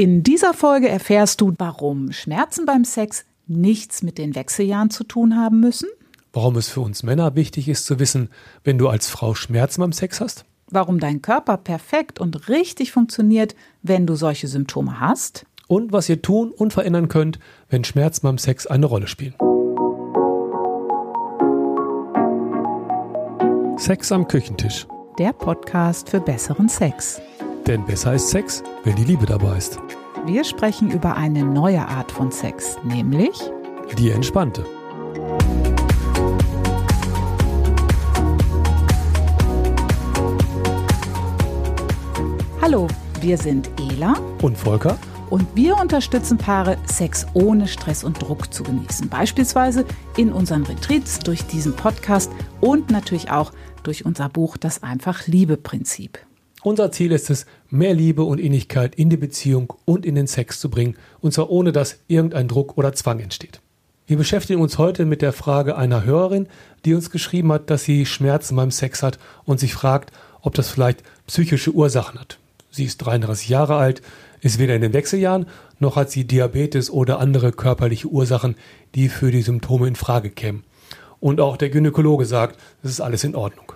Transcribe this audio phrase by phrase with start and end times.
[0.00, 5.36] In dieser Folge erfährst du, warum Schmerzen beim Sex nichts mit den Wechseljahren zu tun
[5.36, 5.90] haben müssen.
[6.32, 8.30] Warum es für uns Männer wichtig ist zu wissen,
[8.64, 10.46] wenn du als Frau Schmerzen beim Sex hast.
[10.70, 15.44] Warum dein Körper perfekt und richtig funktioniert, wenn du solche Symptome hast.
[15.68, 17.38] Und was ihr tun und verändern könnt,
[17.68, 19.34] wenn Schmerzen beim Sex eine Rolle spielen.
[23.76, 24.86] Sex am Küchentisch.
[25.18, 27.20] Der Podcast für besseren Sex.
[27.66, 29.78] Denn besser ist Sex, wenn die Liebe dabei ist.
[30.26, 33.50] Wir sprechen über eine neue Art von Sex, nämlich
[33.98, 34.64] Die entspannte.
[42.60, 42.86] Hallo,
[43.20, 44.98] wir sind Ela Und Volker?
[45.30, 49.08] und wir unterstützen Paare, Sex ohne Stress und Druck zu genießen.
[49.08, 49.84] Beispielsweise
[50.16, 52.30] in unseren Retreats, durch diesen Podcast
[52.60, 53.52] und natürlich auch
[53.84, 56.18] durch unser Buch Das einfach Liebe-Prinzip.
[56.62, 60.60] Unser Ziel ist es, mehr Liebe und Innigkeit in die Beziehung und in den Sex
[60.60, 63.60] zu bringen, und zwar ohne dass irgendein Druck oder Zwang entsteht.
[64.06, 66.48] Wir beschäftigen uns heute mit der Frage einer Hörerin,
[66.84, 70.68] die uns geschrieben hat, dass sie Schmerzen beim Sex hat und sich fragt, ob das
[70.68, 72.38] vielleicht psychische Ursachen hat.
[72.70, 74.02] Sie ist 33 Jahre alt,
[74.42, 75.46] ist weder in den Wechseljahren,
[75.78, 78.54] noch hat sie Diabetes oder andere körperliche Ursachen,
[78.94, 80.64] die für die Symptome in Frage kämen.
[81.20, 83.72] Und auch der Gynäkologe sagt, es ist alles in Ordnung.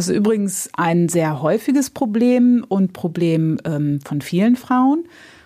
[0.00, 5.04] Das ist übrigens ein sehr häufiges Problem und Problem ähm, von vielen Frauen.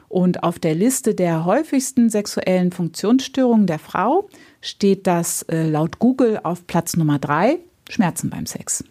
[0.08, 4.28] Und auf der Liste der häufigsten sexuellen Funktionsstörungen der Frau
[4.60, 7.58] steht das äh, laut Google auf Platz Nummer drei,
[7.90, 8.84] Schmerzen beim Sex.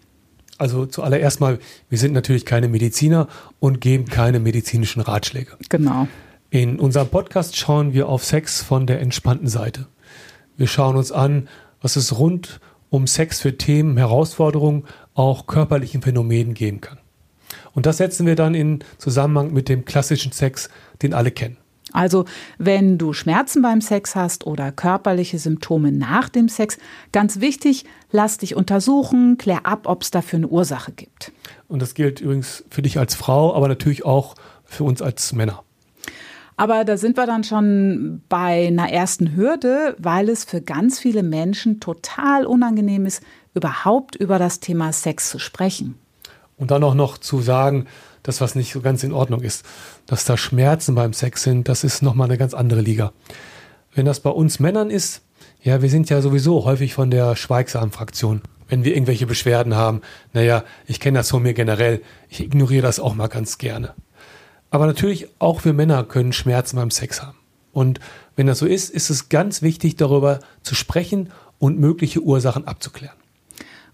[0.58, 3.30] Also zuallererst mal, wir sind natürlich keine Mediziner
[3.62, 5.54] und geben keine medizinischen Ratschläge.
[5.70, 6.10] Genau.
[6.50, 9.88] In unserem Podcast schauen wir auf Sex von der entspannten Seite.
[10.58, 11.48] Wir schauen uns an,
[11.82, 12.60] was es rund
[12.94, 16.98] um Sex für Themen, Herausforderungen, auch körperlichen Phänomenen geben kann.
[17.74, 20.70] Und das setzen wir dann in Zusammenhang mit dem klassischen Sex,
[21.02, 21.58] den alle kennen.
[21.92, 22.26] Also,
[22.58, 26.80] wenn du Schmerzen beim Sex hast oder körperliche Symptome nach dem Sex,
[27.12, 31.32] ganz wichtig, lass dich untersuchen, klär ab, ob es dafür eine Ursache gibt.
[31.68, 34.34] Und das gilt übrigens für dich als Frau, aber natürlich auch
[34.66, 35.64] für uns als Männer.
[36.56, 41.24] Aber da sind wir dann schon bei einer ersten Hürde, weil es für ganz viele
[41.24, 45.96] Menschen total unangenehm ist, überhaupt über das Thema Sex zu sprechen.
[46.58, 47.88] Und dann auch noch zu sagen,
[48.22, 49.66] dass was nicht so ganz in Ordnung ist,
[50.06, 53.12] dass da Schmerzen beim Sex sind, das ist nochmal eine ganz andere Liga.
[53.94, 55.22] Wenn das bei uns Männern ist,
[55.62, 58.42] ja, wir sind ja sowieso häufig von der schweigsamen Fraktion.
[58.68, 60.02] Wenn wir irgendwelche Beschwerden haben,
[60.34, 63.94] naja, ich kenne das von mir generell, ich ignoriere das auch mal ganz gerne.
[64.74, 67.38] Aber natürlich auch wir Männer können Schmerzen beim Sex haben.
[67.74, 68.00] Und
[68.36, 71.30] wenn das so ist, ist es ganz wichtig, darüber zu sprechen
[71.60, 73.16] und mögliche Ursachen abzuklären.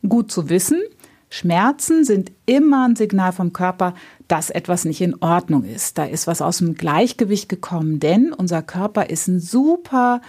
[0.08, 0.82] Gut zu wissen,
[1.30, 3.94] Schmerzen sind immer ein Signal vom Körper,
[4.30, 5.98] dass etwas nicht in Ordnung ist.
[5.98, 10.22] Da ist was aus dem Gleichgewicht gekommen, denn unser Körper ist ein super,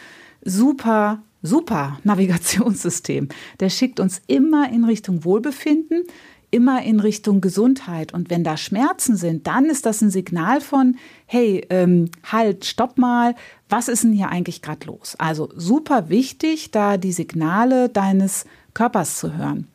[0.44, 3.28] super, super Navigationssystem.
[3.60, 6.02] Der schickt uns immer in Richtung Wohlbefinden,
[6.50, 8.12] immer in Richtung Gesundheit.
[8.12, 10.96] Und wenn da Schmerzen sind, dann ist das ein Signal von,
[11.26, 13.34] hey, ähm, halt, stopp mal,
[13.68, 15.14] was ist denn hier eigentlich gerade los?
[15.18, 18.44] Also super wichtig, da die Signale deines
[18.74, 19.68] Körpers zu hören.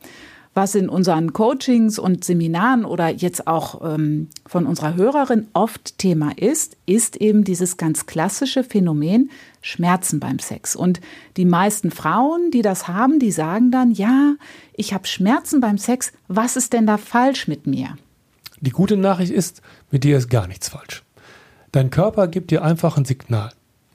[0.58, 6.32] Was in unseren Coachings und Seminaren oder jetzt auch ähm, von unserer Hörerin oft Thema
[6.38, 10.74] ist, ist eben dieses ganz klassische Phänomen Schmerzen beim Sex.
[10.74, 11.02] Und
[11.36, 14.36] die meisten Frauen, die das haben, die sagen dann, ja,
[14.78, 17.98] ich habe Schmerzen beim Sex, was ist denn da falsch mit mir?
[18.62, 19.62] Die gute Nachricht ist,
[19.92, 21.04] mit dir ist gar nichts falsch.
[21.74, 23.52] Dein Körper gibt dir einfach ein Signal.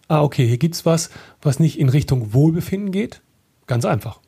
[0.08, 1.08] Ah, okay, hier gibt's was,
[1.40, 3.22] was nicht in Richtung Wohlbefinden geht.
[3.66, 4.20] Ganz einfach.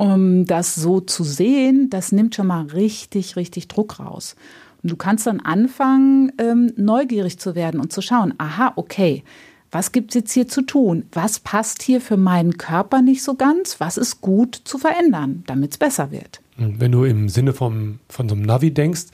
[0.00, 4.34] Um das so zu sehen, das nimmt schon mal richtig, richtig Druck raus.
[4.82, 9.24] Und du kannst dann anfangen, ähm, neugierig zu werden und zu schauen, aha, okay,
[9.70, 11.04] was gibt es jetzt hier zu tun?
[11.12, 13.78] Was passt hier für meinen Körper nicht so ganz?
[13.78, 16.40] Was ist gut zu verändern, damit es besser wird?
[16.56, 19.06] Wenn du im Sinne vom, von so einem Navi denkst,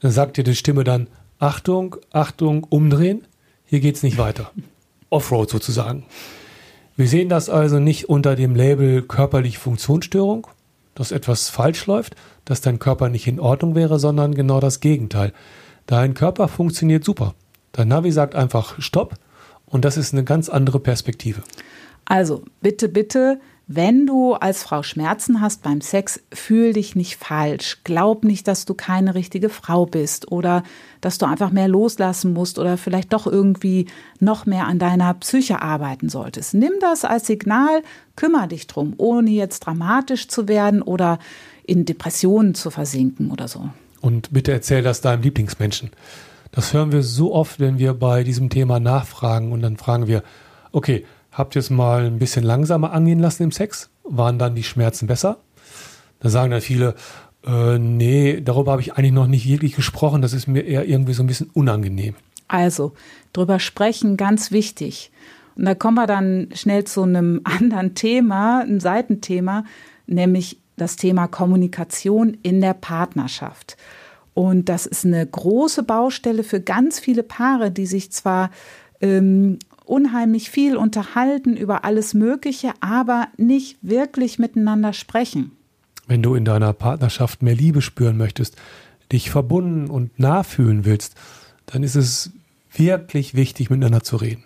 [0.00, 3.22] dann sagt dir die Stimme dann, Achtung, Achtung, umdrehen,
[3.64, 4.52] hier geht's nicht weiter.
[5.10, 6.04] Offroad sozusagen.
[6.98, 10.48] Wir sehen das also nicht unter dem Label körperliche Funktionsstörung,
[10.96, 15.32] dass etwas falsch läuft, dass dein Körper nicht in Ordnung wäre, sondern genau das Gegenteil.
[15.86, 17.36] Dein Körper funktioniert super.
[17.70, 19.14] Dein Navi sagt einfach Stopp
[19.64, 21.42] und das ist eine ganz andere Perspektive.
[22.04, 23.38] Also bitte, bitte,
[23.70, 27.80] wenn du als Frau Schmerzen hast beim Sex, fühl dich nicht falsch.
[27.84, 30.62] Glaub nicht, dass du keine richtige Frau bist oder
[31.02, 33.86] dass du einfach mehr loslassen musst oder vielleicht doch irgendwie
[34.20, 36.54] noch mehr an deiner Psyche arbeiten solltest.
[36.54, 37.82] Nimm das als Signal,
[38.16, 41.18] kümmere dich drum, ohne jetzt dramatisch zu werden oder
[41.64, 43.68] in Depressionen zu versinken oder so.
[44.00, 45.90] Und bitte erzähl das deinem Lieblingsmenschen.
[46.52, 50.22] Das hören wir so oft, wenn wir bei diesem Thema nachfragen und dann fragen wir,
[50.72, 51.04] okay,
[51.38, 53.90] habt ihr es mal ein bisschen langsamer angehen lassen im Sex?
[54.02, 55.38] Waren dann die Schmerzen besser?
[56.20, 56.96] Da sagen dann viele,
[57.46, 61.14] äh, nee, darüber habe ich eigentlich noch nicht wirklich gesprochen, das ist mir eher irgendwie
[61.14, 62.16] so ein bisschen unangenehm.
[62.48, 62.92] Also,
[63.32, 65.12] drüber sprechen, ganz wichtig.
[65.56, 69.64] Und da kommen wir dann schnell zu einem anderen Thema, ein Seitenthema,
[70.06, 73.76] nämlich das Thema Kommunikation in der Partnerschaft.
[74.34, 78.50] Und das ist eine große Baustelle für ganz viele Paare, die sich zwar
[79.00, 79.58] ähm,
[79.88, 85.52] unheimlich viel unterhalten über alles Mögliche, aber nicht wirklich miteinander sprechen.
[86.06, 88.56] Wenn du in deiner Partnerschaft mehr Liebe spüren möchtest,
[89.12, 91.14] dich verbunden und nachfühlen willst,
[91.66, 92.32] dann ist es
[92.72, 94.44] wirklich wichtig, miteinander zu reden.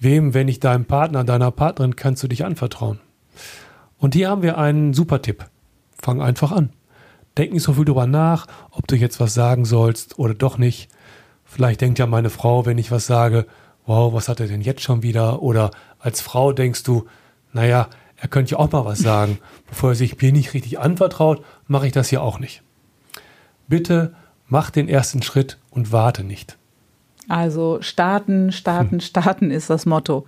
[0.00, 3.00] Wem, wenn nicht deinem Partner, deiner Partnerin, kannst du dich anvertrauen?
[3.98, 5.44] Und hier haben wir einen super Tipp.
[6.00, 6.70] Fang einfach an.
[7.36, 10.88] Denk nicht so viel drüber nach, ob du jetzt was sagen sollst oder doch nicht.
[11.44, 13.46] Vielleicht denkt ja meine Frau, wenn ich was sage,
[13.88, 15.42] wow, was hat er denn jetzt schon wieder?
[15.42, 17.06] Oder als Frau denkst du,
[17.52, 19.38] naja, er könnte ja auch mal was sagen.
[19.68, 22.62] Bevor er sich mir nicht richtig anvertraut, mache ich das ja auch nicht.
[23.66, 24.14] Bitte
[24.46, 26.58] mach den ersten Schritt und warte nicht.
[27.28, 29.00] Also starten, starten, hm.
[29.00, 30.26] starten ist das Motto.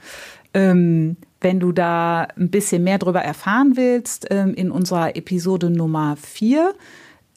[0.53, 6.17] Ähm, wenn du da ein bisschen mehr darüber erfahren willst, ähm, in unserer Episode Nummer
[6.17, 6.75] 4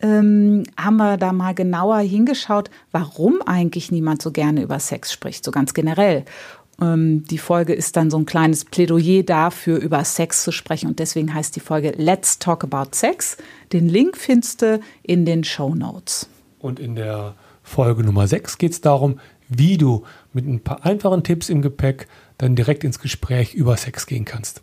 [0.04, 5.44] ähm, haben wir da mal genauer hingeschaut, warum eigentlich niemand so gerne über Sex spricht,
[5.44, 6.26] so ganz generell.
[6.82, 11.00] Ähm, die Folge ist dann so ein kleines Plädoyer dafür, über Sex zu sprechen und
[11.00, 13.38] deswegen heißt die Folge Let's Talk About Sex.
[13.72, 16.28] Den Link findest du in den Show Notes.
[16.60, 20.04] Und in der Folge Nummer 6 geht es darum, wie du
[20.34, 22.08] mit ein paar einfachen Tipps im Gepäck
[22.38, 24.62] dann direkt ins Gespräch über Sex gehen kannst.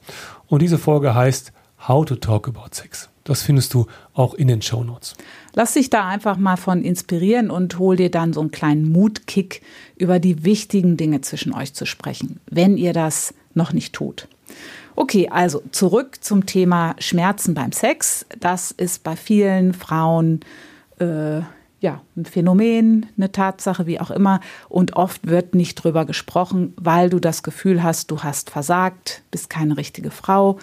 [0.49, 1.53] Und diese Folge heißt
[1.89, 3.10] How to Talk About Sex.
[3.25, 5.15] Das findest du auch in den Show Notes.
[5.55, 9.63] Lass dich da einfach mal von inspirieren und hol dir dann so einen kleinen Mutkick,
[9.97, 14.29] über die wichtigen Dinge zwischen euch zu sprechen, wenn ihr das noch nicht tut.
[14.97, 18.27] Okay, also zurück zum Thema Schmerzen beim Sex.
[18.39, 20.41] Das ist bei vielen Frauen
[20.99, 21.41] äh,
[21.81, 24.41] ja, ein Phänomen, eine Tatsache, wie auch immer.
[24.69, 29.51] Und oft wird nicht drüber gesprochen, weil du das Gefühl hast, du hast versagt, bist
[29.51, 30.59] keine richtige Frau.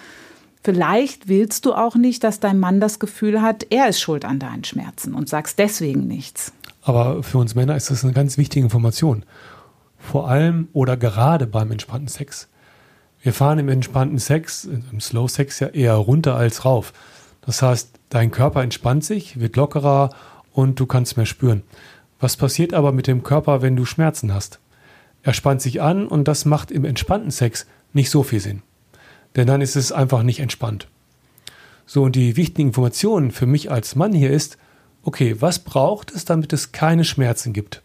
[0.63, 4.39] Vielleicht willst du auch nicht, dass dein Mann das Gefühl hat, er ist schuld an
[4.39, 6.51] deinen Schmerzen und sagst deswegen nichts.
[6.81, 9.23] Aber für uns Männer ist das eine ganz wichtige Information.
[9.97, 12.47] Vor allem oder gerade beim entspannten Sex.
[13.21, 16.93] Wir fahren im entspannten Sex, im Slow Sex ja eher runter als rauf.
[17.41, 20.11] Das heißt, dein Körper entspannt sich, wird lockerer
[20.53, 21.63] und du kannst mehr spüren.
[22.19, 24.59] Was passiert aber mit dem Körper, wenn du Schmerzen hast?
[25.23, 28.63] Er spannt sich an und das macht im entspannten Sex nicht so viel Sinn.
[29.35, 30.87] Denn dann ist es einfach nicht entspannt.
[31.85, 34.57] So, und die wichtigen Informationen für mich als Mann hier ist,
[35.03, 37.81] okay, was braucht es, damit es keine Schmerzen gibt?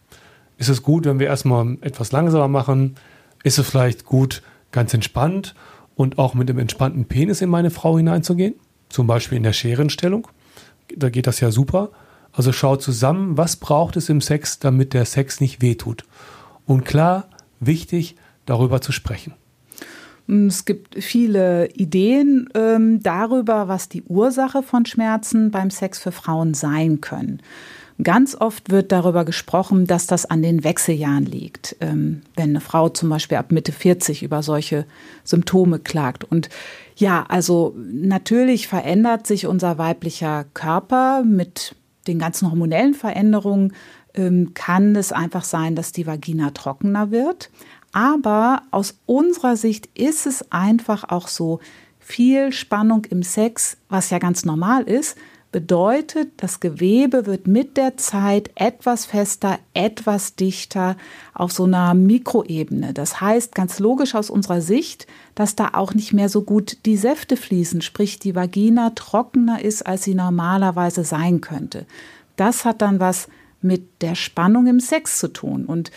[0.57, 2.95] Ist es gut, wenn wir erstmal etwas langsamer machen?
[3.43, 5.55] Ist es vielleicht gut, ganz entspannt
[5.95, 8.55] und auch mit dem entspannten Penis in meine Frau hineinzugehen?
[8.89, 10.27] Zum Beispiel in der Scherenstellung.
[10.95, 11.89] Da geht das ja super.
[12.33, 16.03] Also schau zusammen, was braucht es im Sex, damit der Sex nicht wehtut.
[16.65, 17.29] Und klar,
[17.59, 18.15] wichtig,
[18.45, 19.33] darüber zu sprechen.
[20.27, 26.53] Es gibt viele Ideen ähm, darüber, was die Ursache von Schmerzen beim Sex für Frauen
[26.53, 27.41] sein können.
[28.01, 32.89] Ganz oft wird darüber gesprochen, dass das an den Wechseljahren liegt, ähm, wenn eine Frau
[32.89, 34.85] zum Beispiel ab Mitte 40 über solche
[35.23, 36.23] Symptome klagt.
[36.23, 36.49] Und
[36.95, 41.75] ja, also natürlich verändert sich unser weiblicher Körper mit
[42.07, 43.73] den ganzen hormonellen Veränderungen
[44.15, 47.49] ähm, kann es einfach sein, dass die Vagina trockener wird.
[47.93, 51.59] Aber aus unserer Sicht ist es einfach auch so,
[51.99, 55.17] viel Spannung im Sex, was ja ganz normal ist,
[55.53, 60.97] bedeutet, das Gewebe wird mit der Zeit etwas fester, etwas dichter
[61.33, 62.93] auf so einer Mikroebene.
[62.93, 66.97] Das heißt ganz logisch aus unserer Sicht, dass da auch nicht mehr so gut die
[66.97, 71.85] Säfte fließen, sprich die Vagina trockener ist, als sie normalerweise sein könnte
[72.35, 73.27] das hat dann was
[73.61, 75.65] mit der Spannung im Sex zu tun.
[75.65, 75.91] Und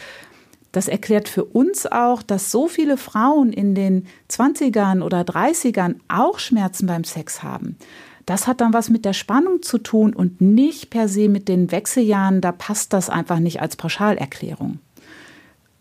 [0.76, 6.38] das erklärt für uns auch, dass so viele Frauen in den 20ern oder 30ern auch
[6.38, 7.78] Schmerzen beim Sex haben.
[8.26, 11.70] Das hat dann was mit der Spannung zu tun und nicht per se mit den
[11.72, 12.42] Wechseljahren.
[12.42, 14.80] Da passt das einfach nicht als Pauschalerklärung.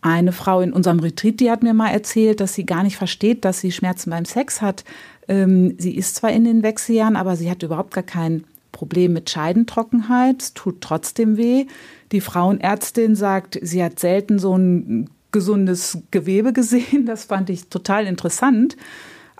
[0.00, 3.44] Eine Frau in unserem Retreat, die hat mir mal erzählt, dass sie gar nicht versteht,
[3.44, 4.84] dass sie Schmerzen beim Sex hat.
[5.28, 9.30] Ähm, sie ist zwar in den Wechseljahren, aber sie hat überhaupt gar keinen Problem mit
[9.30, 11.64] Scheidentrockenheit, es tut trotzdem weh.
[12.12, 17.06] Die Frauenärztin sagt, sie hat selten so ein gesundes Gewebe gesehen.
[17.06, 18.76] Das fand ich total interessant.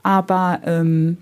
[0.03, 1.19] Aber ähm,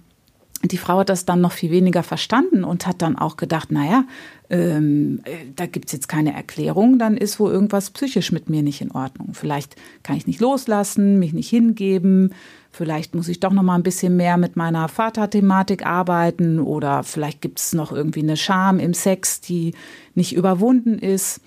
[0.62, 4.04] die Frau hat das dann noch viel weniger verstanden und hat dann auch gedacht, naja,
[4.48, 8.80] ähm, äh, da gibt's jetzt keine Erklärung, dann ist wohl irgendwas psychisch mit mir nicht
[8.80, 9.30] in Ordnung.
[9.32, 12.32] Vielleicht kann ich nicht loslassen, mich nicht hingeben,
[12.74, 17.40] vielleicht muss ich doch noch mal ein bisschen mehr mit meiner Vaterthematik arbeiten oder vielleicht
[17.40, 19.74] gibt's noch irgendwie eine Scham im Sex, die
[20.14, 21.40] nicht überwunden ist.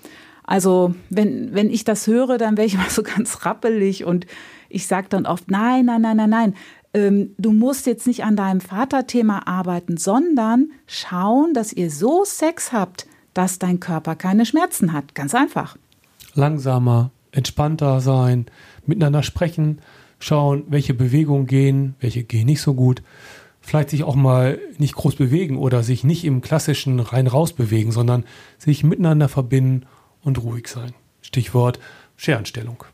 [0.44, 4.26] Also wenn, wenn ich das höre, dann wäre ich immer so ganz rappelig und
[4.70, 6.54] ich sage dann oft, nein, nein, nein, nein, nein,
[6.94, 12.72] ähm, du musst jetzt nicht an deinem Vaterthema arbeiten, sondern schauen, dass ihr so Sex
[12.72, 15.14] habt, dass dein Körper keine Schmerzen hat.
[15.14, 15.76] Ganz einfach.
[16.34, 18.46] Langsamer, entspannter sein,
[18.86, 19.80] miteinander sprechen,
[20.18, 23.02] schauen, welche Bewegungen gehen, welche gehen nicht so gut.
[23.60, 28.24] Vielleicht sich auch mal nicht groß bewegen oder sich nicht im klassischen rein-raus bewegen, sondern
[28.56, 29.86] sich miteinander verbinden
[30.22, 30.92] und ruhig sein.
[31.20, 31.78] Stichwort
[32.16, 32.84] Scherenstellung.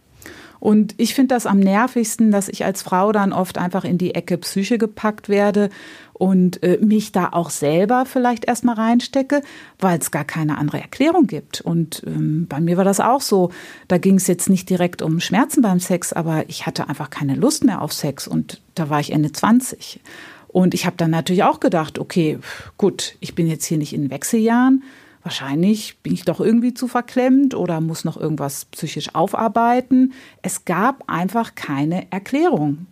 [0.60, 4.14] Und ich finde das am nervigsten, dass ich als Frau dann oft einfach in die
[4.14, 5.68] Ecke Psyche gepackt werde
[6.12, 9.42] und äh, mich da auch selber vielleicht erstmal reinstecke,
[9.78, 11.60] weil es gar keine andere Erklärung gibt.
[11.60, 13.50] Und ähm, bei mir war das auch so.
[13.88, 17.34] Da ging es jetzt nicht direkt um Schmerzen beim Sex, aber ich hatte einfach keine
[17.34, 20.00] Lust mehr auf Sex und da war ich Ende 20.
[20.48, 22.38] Und ich habe dann natürlich auch gedacht, okay,
[22.78, 24.84] gut, ich bin jetzt hier nicht in Wechseljahren
[25.24, 30.12] wahrscheinlich bin ich doch irgendwie zu verklemmt oder muss noch irgendwas psychisch aufarbeiten.
[30.42, 32.86] Es gab einfach keine Erklärung.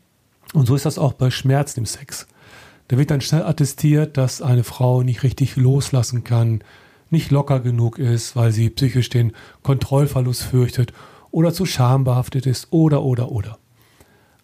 [0.54, 2.26] Und so ist das auch bei Schmerzen im Sex.
[2.88, 6.64] Da wird dann schnell attestiert, dass eine Frau nicht richtig loslassen kann,
[7.10, 10.92] nicht locker genug ist, weil sie psychisch den Kontrollverlust fürchtet
[11.30, 13.58] oder zu schambehaftet ist oder oder oder.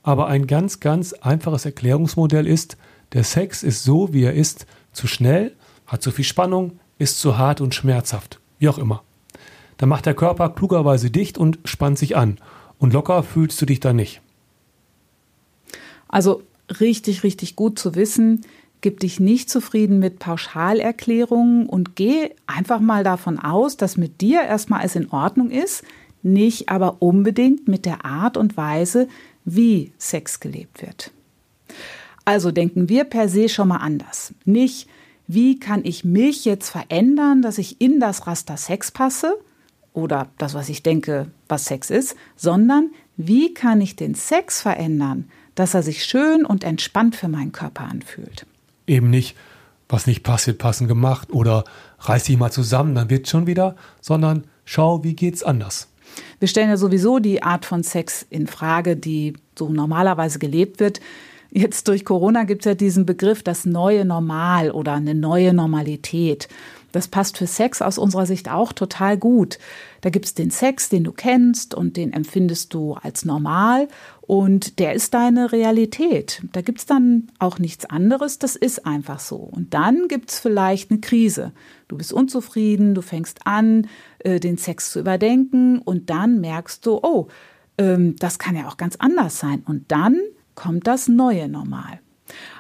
[0.03, 2.77] Aber ein ganz, ganz einfaches Erklärungsmodell ist,
[3.13, 5.55] der Sex ist so, wie er ist, zu schnell,
[5.87, 9.03] hat zu viel Spannung, ist zu hart und schmerzhaft, wie auch immer.
[9.77, 12.39] Dann macht der Körper klugerweise dicht und spannt sich an.
[12.79, 14.21] Und locker fühlst du dich dann nicht.
[16.09, 16.43] Also
[16.81, 18.43] richtig, richtig gut zu wissen,
[18.81, 24.43] gib dich nicht zufrieden mit Pauschalerklärungen und geh einfach mal davon aus, dass mit dir
[24.43, 25.83] erstmal es in Ordnung ist,
[26.23, 29.09] nicht aber unbedingt mit der Art und Weise,
[29.45, 31.13] wie Sex gelebt wird.
[32.25, 34.35] Also denken wir per se schon mal anders.
[34.45, 34.89] Nicht,
[35.29, 39.39] wie kann ich mich jetzt verändern, dass ich in das Raster Sex passe
[39.93, 45.31] oder das, was ich denke, was Sex ist, sondern wie kann ich den Sex verändern,
[45.55, 48.47] dass er sich schön und entspannt für meinen Körper anfühlt.
[48.87, 49.37] Eben nicht,
[49.89, 51.65] was nicht passt, wird passend gemacht oder
[52.01, 55.89] reiß dich mal zusammen, dann wird schon wieder, sondern schau, wie geht's anders.
[56.39, 61.01] Wir stellen ja sowieso die Art von Sex in Frage, die so normalerweise gelebt wird.
[61.51, 66.49] Jetzt durch Corona gibt es ja diesen Begriff das neue Normal oder eine neue Normalität.
[66.93, 69.59] Das passt für Sex aus unserer Sicht auch total gut.
[70.01, 73.89] Da gibt es den Sex, den du kennst und den empfindest du als normal
[74.23, 76.43] und der ist deine Realität.
[76.53, 79.37] Da gibt es dann auch nichts anderes, das ist einfach so.
[79.37, 81.53] Und dann gibt es vielleicht eine Krise.
[81.89, 83.87] Du bist unzufrieden, du fängst an,
[84.21, 87.29] äh, den Sex zu überdenken und dann merkst du, oh,
[87.77, 89.63] ähm, das kann ja auch ganz anders sein.
[89.67, 90.19] Und dann
[90.59, 92.01] kommt das neue Normal.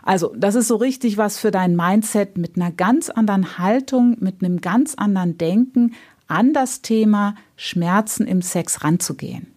[0.02, 4.43] Also, das ist so richtig was für dein Mindset mit einer ganz anderen Haltung, mit
[4.43, 5.95] einem ganz anderen Denken
[6.28, 9.49] an das Thema Schmerzen im Sex ranzugehen.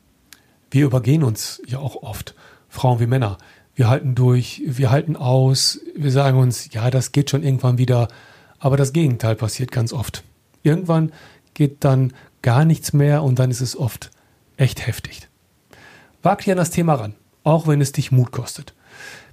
[0.71, 2.33] Wir übergehen uns ja auch oft,
[2.67, 3.37] Frauen wie Männer.
[3.75, 8.07] Wir halten durch, wir halten aus, wir sagen uns, ja, das geht schon irgendwann wieder,
[8.59, 10.23] aber das Gegenteil passiert ganz oft.
[10.63, 11.11] Irgendwann
[11.53, 14.09] geht dann gar nichts mehr und dann ist es oft
[14.57, 15.27] echt heftig.
[16.23, 18.73] Wag dich an das Thema ran auch wenn es dich Mut kostet.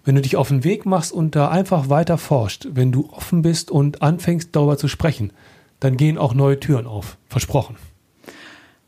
[0.05, 3.43] Wenn du dich auf den Weg machst und da einfach weiter forscht, wenn du offen
[3.43, 5.33] bist und anfängst darüber zu sprechen,
[5.81, 7.19] dann gehen auch neue Türen auf.
[7.29, 7.77] Versprochen.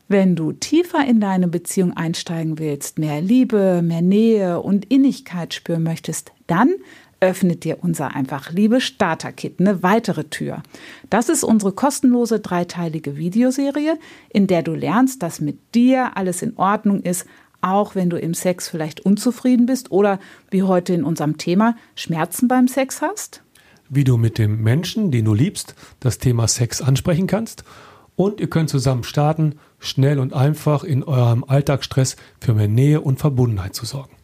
[0.07, 5.83] Wenn du tiefer in deine Beziehung einsteigen willst, mehr Liebe, mehr Nähe und Innigkeit spüren
[5.83, 6.73] möchtest, dann
[7.21, 10.63] öffnet dir unser Einfach Liebe Starter Kit eine weitere Tür.
[11.09, 13.97] Das ist unsere kostenlose dreiteilige Videoserie,
[14.29, 17.25] in der du lernst, dass mit dir alles in Ordnung ist,
[17.61, 22.47] auch wenn du im Sex vielleicht unzufrieden bist oder wie heute in unserem Thema Schmerzen
[22.47, 23.43] beim Sex hast?
[23.89, 27.63] Wie du mit dem Menschen, den du liebst, das Thema Sex ansprechen kannst.
[28.15, 33.19] Und ihr könnt zusammen starten, schnell und einfach in eurem Alltagsstress für mehr Nähe und
[33.19, 34.15] Verbundenheit zu sorgen.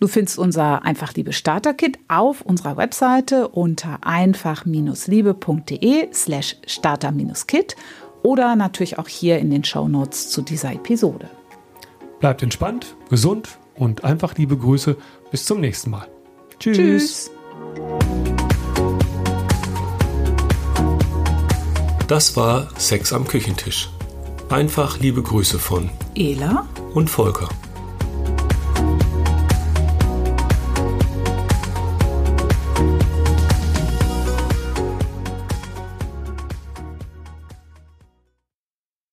[0.00, 7.76] Du findest unser Einfach Liebe Starter Kit auf unserer Webseite unter einfach-liebe.de slash starter-kit
[8.24, 11.30] oder natürlich auch hier in den Show Notes zu dieser Episode.
[12.22, 14.96] Bleibt entspannt, gesund und einfach liebe Grüße.
[15.32, 16.06] Bis zum nächsten Mal.
[16.60, 16.76] Tschüss.
[16.76, 17.30] Tschüss.
[22.06, 23.90] Das war Sex am Küchentisch.
[24.50, 27.48] Einfach liebe Grüße von Ela und Volker.